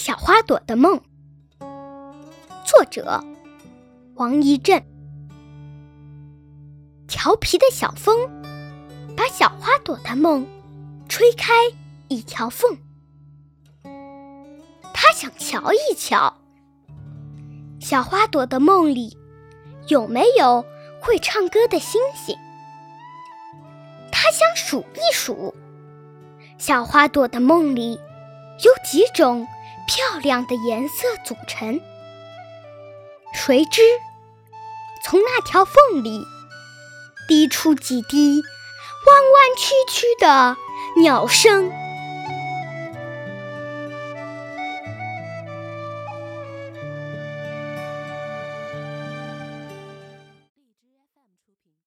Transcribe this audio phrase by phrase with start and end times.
[0.00, 0.98] 小花朵的梦》，
[2.64, 3.22] 作者
[4.14, 4.82] 王一震。
[7.06, 8.16] 调皮的小风
[9.14, 10.46] 把小花朵的梦
[11.06, 11.52] 吹开
[12.08, 12.78] 一条缝，
[14.94, 16.34] 他想瞧一瞧，
[17.78, 19.18] 小花朵的梦里
[19.88, 20.64] 有没有
[21.02, 22.34] 会唱歌的星星。
[24.10, 25.54] 他想数一数，
[26.56, 28.00] 小花朵的梦里
[28.64, 29.46] 有几种
[29.90, 31.80] 漂亮的颜色组成。
[33.34, 33.82] 谁知
[35.02, 36.24] 从那条缝里
[37.26, 38.40] 滴出几滴
[39.06, 40.56] 弯弯曲曲的
[41.02, 41.72] 鸟声。